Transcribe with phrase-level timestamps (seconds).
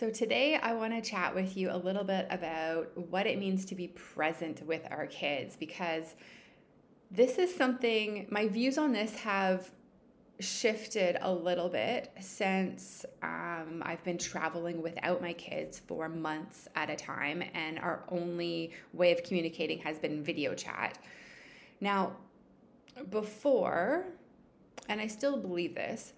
[0.00, 3.66] So, today I want to chat with you a little bit about what it means
[3.66, 6.14] to be present with our kids because
[7.10, 9.70] this is something, my views on this have
[10.38, 16.88] shifted a little bit since um, I've been traveling without my kids for months at
[16.88, 20.96] a time, and our only way of communicating has been video chat.
[21.82, 22.16] Now,
[23.10, 24.06] before,
[24.88, 26.14] and I still believe this,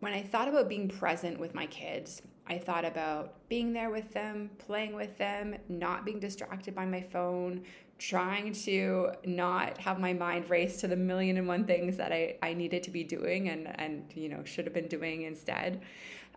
[0.00, 4.12] when I thought about being present with my kids, I thought about being there with
[4.12, 7.62] them, playing with them, not being distracted by my phone,
[7.98, 12.36] trying to not have my mind race to the million and one things that I,
[12.42, 15.82] I needed to be doing and, and you know should have been doing instead.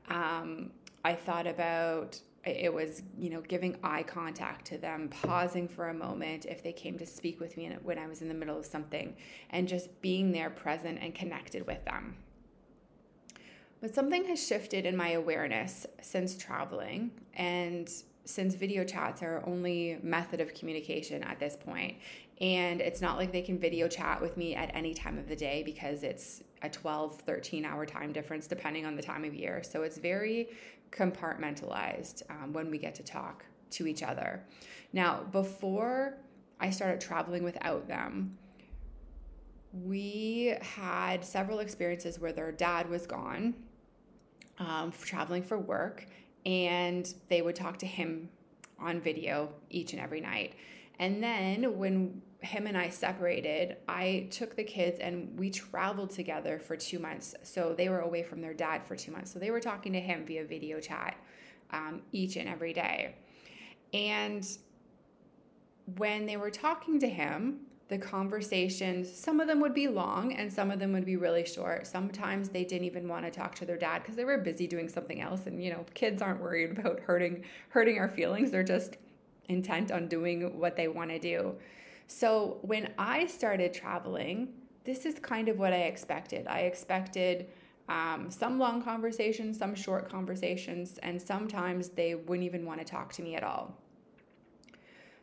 [0.09, 0.71] Um,
[1.03, 5.93] I thought about it was you know giving eye contact to them pausing for a
[5.93, 8.65] moment if they came to speak with me when i was in the middle of
[8.65, 9.15] something
[9.49, 12.15] and just being there present and connected with them
[13.85, 17.87] but something has shifted in my awareness since traveling and
[18.23, 21.95] since video chats are our only method of communication at this point.
[22.41, 25.35] And it's not like they can video chat with me at any time of the
[25.35, 29.61] day because it's a 12 13 hour time difference depending on the time of year.
[29.61, 30.49] So it's very
[30.89, 34.43] compartmentalized um, when we get to talk to each other.
[34.93, 36.17] Now before
[36.59, 38.35] i started traveling without them
[39.83, 43.53] we had several experiences where their dad was gone
[44.59, 46.05] um, traveling for work,
[46.45, 48.29] and they would talk to him
[48.79, 50.53] on video each and every night.
[50.99, 56.59] And then when him and I separated, I took the kids and we traveled together
[56.59, 57.35] for two months.
[57.43, 59.31] So they were away from their dad for two months.
[59.33, 61.17] So they were talking to him via video chat
[61.71, 63.15] um, each and every day.
[63.93, 64.47] And
[65.97, 70.51] when they were talking to him, the conversations, some of them would be long and
[70.51, 71.85] some of them would be really short.
[71.85, 74.89] Sometimes they didn't even want to talk to their dad because they were busy doing
[74.89, 78.49] something else and you know, kids aren't worried about hurting hurting our feelings.
[78.49, 78.97] They're just
[79.49, 81.55] intent on doing what they want to do.
[82.07, 84.53] So, when I started traveling,
[84.83, 86.47] this is kind of what I expected.
[86.47, 87.47] I expected
[87.89, 93.11] um, some long conversations, some short conversations, and sometimes they wouldn't even want to talk
[93.13, 93.75] to me at all.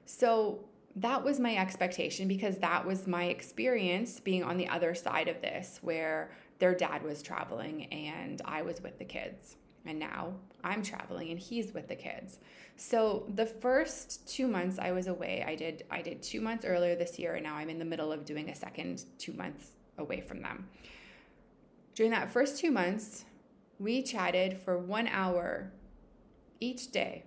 [0.06, 0.64] So,
[0.96, 5.40] that was my expectation because that was my experience being on the other side of
[5.40, 9.56] this, where their dad was traveling and I was with the kids.
[9.84, 12.38] And now I'm traveling and he's with the kids.
[12.76, 16.94] So the first two months I was away, I did I did two months earlier
[16.94, 20.20] this year, and now I'm in the middle of doing a second two months away
[20.20, 20.68] from them.
[21.94, 23.24] During that first two months,
[23.78, 25.72] we chatted for one hour
[26.60, 27.24] each day,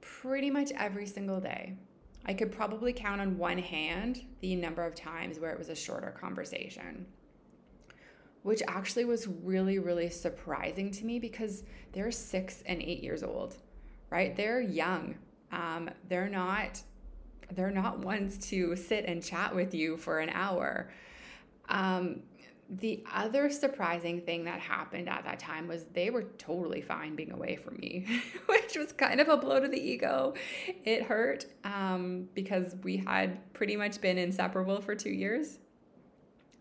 [0.00, 1.76] pretty much every single day.
[2.26, 5.76] I could probably count on one hand the number of times where it was a
[5.76, 7.06] shorter conversation,
[8.42, 13.54] which actually was really, really surprising to me because they're six and eight years old,
[14.10, 14.36] right?
[14.36, 15.14] They're young.
[15.52, 16.82] Um, they're not
[17.52, 20.90] they're not ones to sit and chat with you for an hour.
[21.68, 22.22] Um,
[22.68, 27.32] the other surprising thing that happened at that time was they were totally fine being
[27.32, 28.06] away from me,
[28.46, 30.34] which was kind of a blow to the ego.
[30.84, 35.58] It hurt um, because we had pretty much been inseparable for two years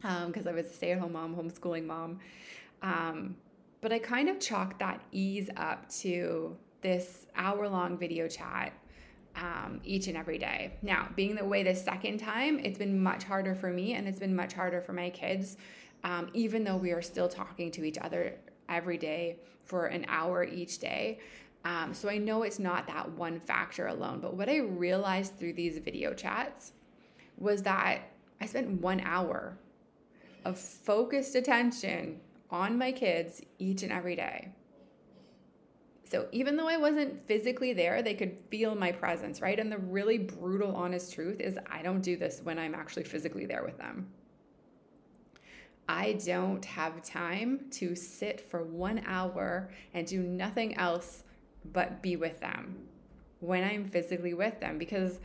[0.02, 2.20] because um, I was a stay at home mom, homeschooling mom.
[2.84, 3.36] Um,
[3.82, 8.74] but I kind of chalked that ease up to this hour long video chat
[9.36, 10.74] um, each and every day.
[10.84, 14.20] Now, being away way the second time, it's been much harder for me and it's
[14.20, 15.58] been much harder for my kids
[16.06, 18.36] um, even though we are still talking to each other
[18.70, 21.20] every day for an hour each day.
[21.66, 24.20] Um, so I know it's not that one factor alone.
[24.22, 26.74] But what I realized through these video chats
[27.38, 28.02] was that
[28.40, 29.58] I spent one hour
[30.46, 32.20] of focused attention
[32.52, 34.50] on my kids each and every day.
[36.04, 39.60] So even though I wasn't physically there, they could feel my presence, right?
[39.60, 43.48] And the really brutal, honest truth is I don't do this when I'm actually physically
[43.48, 44.08] there with them.
[45.88, 51.24] I don't have time to sit for one hour and do nothing else
[51.72, 52.88] but be with them
[53.40, 55.20] when I'm physically with them because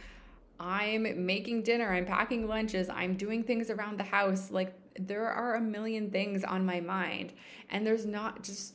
[0.58, 4.50] I'm making dinner, I'm packing lunches, I'm doing things around the house.
[4.50, 7.32] Like there are a million things on my mind,
[7.70, 8.74] and there's not just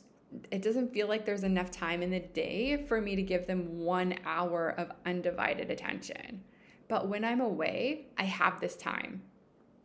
[0.50, 3.78] it doesn't feel like there's enough time in the day for me to give them
[3.78, 6.42] one hour of undivided attention.
[6.88, 9.22] But when I'm away, I have this time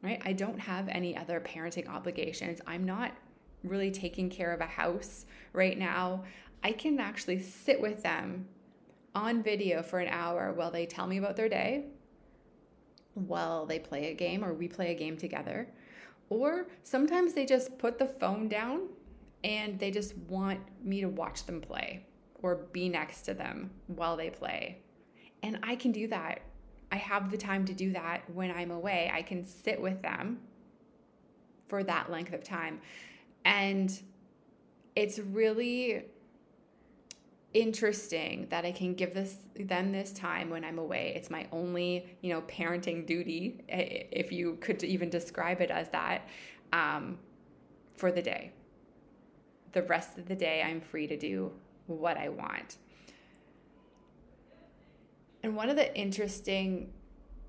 [0.02, 0.22] right?
[0.26, 2.60] I don't have any other parenting obligations.
[2.66, 3.12] I'm not
[3.64, 6.24] really taking care of a house right now.
[6.64, 8.48] I can actually sit with them
[9.14, 11.86] on video for an hour while they tell me about their day,
[13.14, 15.68] while they play a game or we play a game together.
[16.30, 18.88] Or sometimes they just put the phone down
[19.44, 22.06] and they just want me to watch them play
[22.42, 24.80] or be next to them while they play.
[25.44, 26.42] And I can do that.
[26.92, 29.10] I have the time to do that when I'm away.
[29.14, 30.40] I can sit with them
[31.68, 32.82] for that length of time.
[33.46, 33.98] And
[34.96, 36.04] it's really
[37.54, 41.14] interesting that I can give this them this time when I'm away.
[41.16, 46.28] It's my only, you know, parenting duty, if you could even describe it as that,
[46.72, 47.18] um,
[47.96, 48.52] for the day.
[49.74, 51.52] The rest of the day, I'm free to do
[51.88, 52.78] what I want.
[55.44, 56.92] And one of the interesting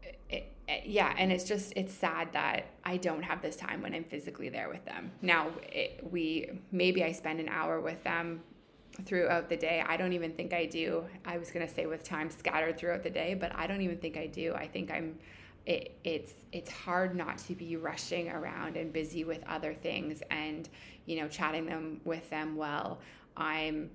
[0.03, 3.95] it, it, yeah, and it's just it's sad that I don't have this time when
[3.95, 5.13] I'm physically there with them.
[5.21, 8.43] Now, it, we maybe I spend an hour with them
[9.05, 9.83] throughout the day.
[9.87, 11.05] I don't even think I do.
[11.25, 13.99] I was going to say with time scattered throughout the day, but I don't even
[13.99, 14.55] think I do.
[14.55, 15.19] I think I'm
[15.67, 20.69] it, it's it's hard not to be rushing around and busy with other things and
[21.07, 22.99] you know chatting them with them well
[23.37, 23.91] I'm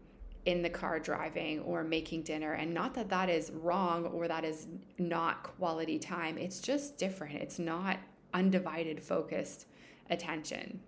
[0.48, 2.54] in the car driving or making dinner.
[2.54, 4.68] And not that that is wrong or that is
[4.98, 7.36] not quality time, it's just different.
[7.36, 7.98] It's not
[8.34, 9.68] undivided, focused
[10.10, 10.80] attention.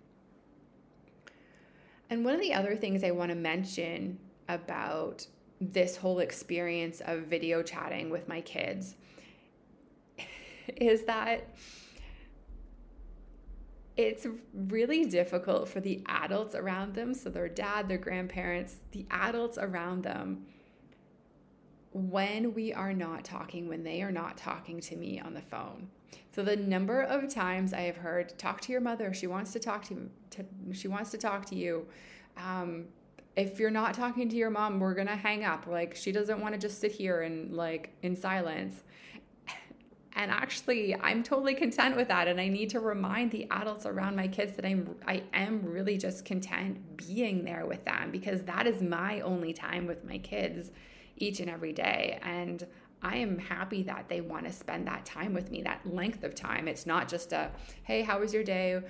[2.08, 4.18] And one of the other things I want to mention
[4.48, 5.26] about
[5.60, 8.94] this whole experience of video chatting with my kids
[10.76, 11.54] is that
[14.00, 19.58] it's really difficult for the adults around them, so their dad, their grandparents, the adults
[19.58, 20.46] around them,
[21.92, 25.88] when we are not talking, when they are not talking to me on the phone.
[26.32, 29.12] So the number of times I have heard, "Talk to your mother.
[29.12, 31.86] She wants to talk to, to she wants to talk to you."
[32.36, 32.86] Um,
[33.36, 35.66] if you're not talking to your mom, we're gonna hang up.
[35.66, 38.84] Like she doesn't want to just sit here and like in silence.
[40.16, 42.26] And actually, I'm totally content with that.
[42.26, 45.96] And I need to remind the adults around my kids that I'm I am really
[45.98, 50.72] just content being there with them because that is my only time with my kids
[51.16, 52.18] each and every day.
[52.22, 52.66] And
[53.02, 56.34] I am happy that they want to spend that time with me, that length of
[56.34, 56.68] time.
[56.68, 57.50] It's not just a,
[57.84, 58.80] hey, how was your day?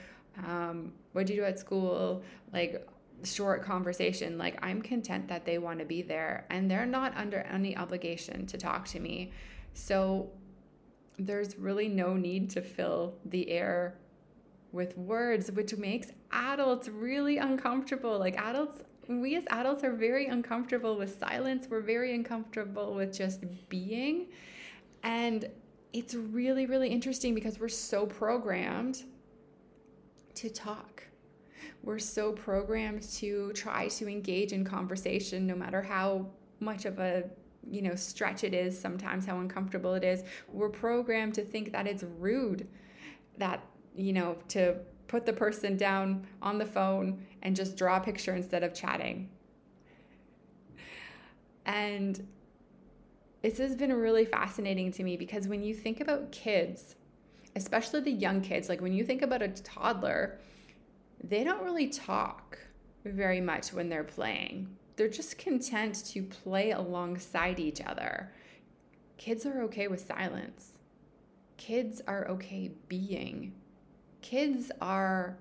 [0.45, 2.23] Um, what did you do at school?
[2.53, 2.87] Like
[3.25, 4.39] short conversation.
[4.39, 8.47] Like I'm content that they want to be there and they're not under any obligation
[8.47, 9.33] to talk to me.
[9.75, 10.31] So
[11.21, 13.99] there's really no need to fill the air
[14.73, 18.19] with words, which makes adults really uncomfortable.
[18.19, 21.67] Like adults, we as adults are very uncomfortable with silence.
[21.69, 24.29] We're very uncomfortable with just being.
[25.03, 25.49] And
[25.93, 29.05] it's really, really interesting because we're so programmed
[30.37, 31.03] to talk.
[31.83, 36.27] We're so programmed to try to engage in conversation no matter how
[36.61, 37.25] much of a
[37.69, 40.25] you know stretch it is sometimes how uncomfortable it is.
[40.53, 42.67] We're programmed to think that it's rude
[43.39, 43.65] that
[43.97, 44.77] you know to
[45.09, 49.29] put the person down on the phone and just draw a picture instead of chatting.
[51.67, 52.27] And
[53.43, 56.97] this has been really fascinating to me because when you think about kids
[57.57, 60.39] especially the young kids like when you think about a toddler
[61.25, 62.59] they don't really talk
[63.05, 68.33] very much when they're playing they're just content to play alongside each other.
[69.17, 70.73] Kids are okay with silence.
[71.57, 73.53] Kids are okay being.
[74.23, 75.37] Kids are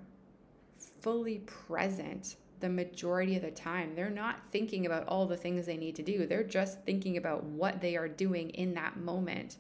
[1.02, 3.96] fully present the majority of the time.
[3.96, 7.44] They're not thinking about all the things they need to do, they're just thinking about
[7.44, 9.58] what they are doing in that moment.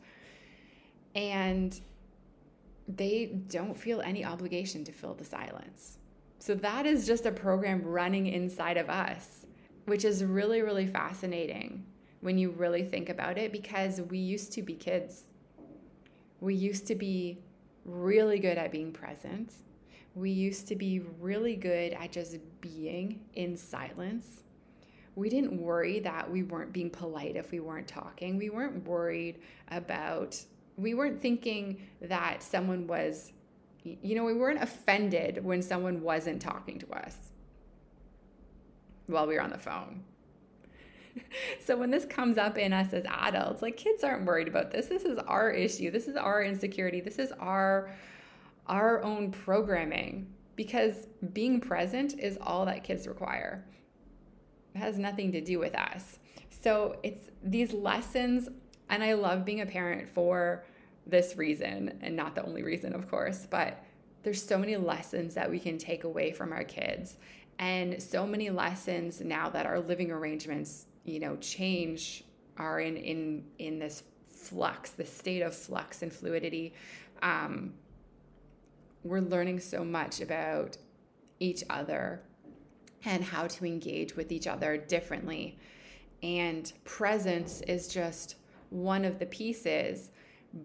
[1.15, 1.79] And
[2.87, 5.97] they don't feel any obligation to fill the silence.
[6.39, 9.45] So that is just a program running inside of us
[9.89, 11.85] which is really, really fascinating
[12.21, 15.23] when you really think about it because we used to be kids.
[16.41, 17.39] We used to be
[17.85, 19.53] really good at being present.
[20.15, 24.43] We used to be really good at just being in silence.
[25.15, 28.37] We didn't worry that we weren't being polite if we weren't talking.
[28.37, 30.39] We weren't worried about,
[30.77, 33.33] we weren't thinking that someone was,
[33.83, 37.31] you know, we weren't offended when someone wasn't talking to us
[39.09, 40.03] while we were on the phone.
[41.65, 44.87] so when this comes up in us as adults, like kids aren't worried about this.
[44.87, 45.91] This is our issue.
[45.91, 47.01] This is our insecurity.
[47.01, 47.91] This is our
[48.67, 53.65] our own programming because being present is all that kids require.
[54.75, 56.19] It has nothing to do with us.
[56.61, 58.49] So it's these lessons
[58.89, 60.65] and I love being a parent for
[61.07, 63.83] this reason and not the only reason of course, but
[64.21, 67.17] there's so many lessons that we can take away from our kids
[67.59, 72.23] and so many lessons now that our living arrangements you know change
[72.57, 76.73] are in in in this flux this state of flux and fluidity.
[77.21, 77.73] Um,
[79.03, 80.77] we're learning so much about
[81.39, 82.21] each other
[83.05, 85.57] and how to engage with each other differently.
[86.21, 88.35] And presence is just
[88.69, 90.11] one of the pieces,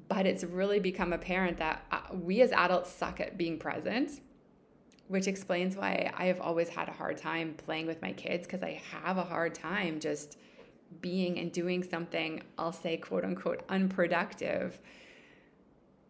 [0.08, 4.20] but it's really become apparent that uh, we as adults suck at being present,
[5.08, 8.62] which explains why I have always had a hard time playing with my kids because
[8.62, 10.38] I have a hard time just
[11.00, 14.80] being and doing something, I'll say quote unquote unproductive.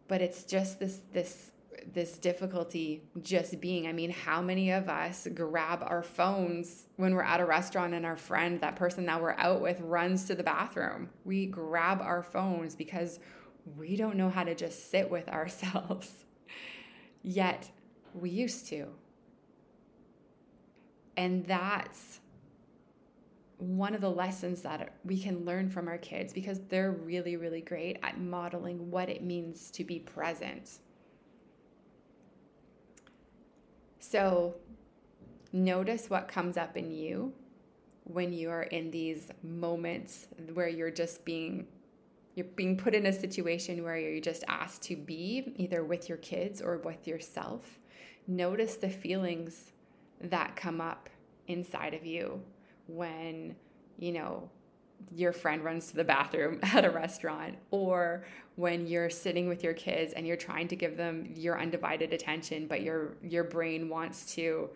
[0.07, 1.51] But it's just this this
[1.91, 3.87] this difficulty just being.
[3.87, 8.05] I mean, how many of us grab our phones when we're at a restaurant and
[8.05, 11.09] our friend, that person that we're out with, runs to the bathroom?
[11.25, 13.19] We grab our phones because
[13.77, 16.25] we don't know how to just sit with ourselves.
[17.23, 17.69] Yet
[18.15, 18.87] we used to.
[21.17, 22.19] And that's
[23.57, 27.61] one of the lessons that we can learn from our kids because they're really, really
[27.61, 30.79] great at modeling what it means to be present.
[33.99, 34.55] So
[35.53, 37.33] notice what comes up in you
[38.03, 41.65] when you are in these moments where you're just being
[42.35, 46.17] you're being put in a situation where you're just asked to be either with your
[46.17, 47.79] kids or with yourself.
[48.27, 49.71] Notice the feelings
[50.21, 51.09] that come up
[51.47, 52.41] inside of you
[52.87, 53.55] when,
[53.99, 54.49] you know,
[55.13, 59.73] your friend runs to the bathroom at a restaurant or when you're sitting with your
[59.73, 64.33] kids and you're trying to give them your undivided attention but your your brain wants
[64.33, 64.69] to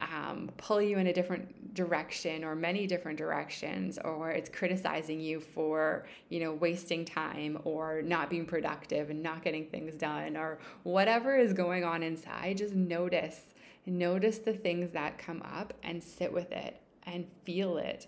[0.00, 5.40] um, pull you in a different direction or many different directions or it's criticizing you
[5.40, 10.58] for you know wasting time or not being productive and not getting things done or
[10.82, 13.40] whatever is going on inside just notice
[13.86, 18.06] notice the things that come up and sit with it and feel it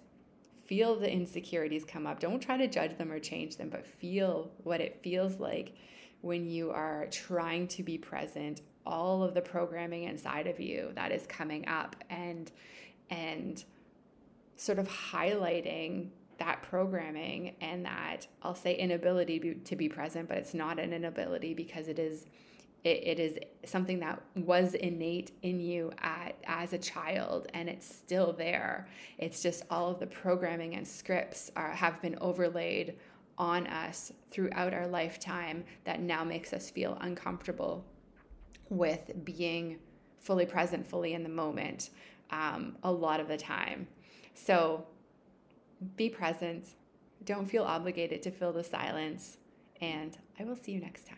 [0.71, 2.21] feel the insecurities come up.
[2.21, 5.75] Don't try to judge them or change them, but feel what it feels like
[6.21, 11.13] when you are trying to be present, all of the programming inside of you that
[11.13, 12.51] is coming up and
[13.11, 13.65] and
[14.57, 16.09] sort of highlighting
[16.39, 21.55] that programming and that I'll say inability to be present, but it's not an inability
[21.55, 22.27] because it is
[22.83, 27.87] it, it is something that was innate in you at, as a child and it's
[27.87, 28.89] still there.
[29.19, 32.97] It's just all of the programming and scripts are, have been overlaid
[33.37, 37.85] on us throughout our lifetime that now makes us feel uncomfortable
[38.71, 39.79] with being
[40.19, 41.91] fully present fully in the moment
[42.31, 43.87] um, a lot of the time.
[44.35, 44.87] So
[45.97, 46.67] be present.
[47.25, 49.37] Don't feel obligated to fill the silence.
[49.81, 51.17] And i will see you next time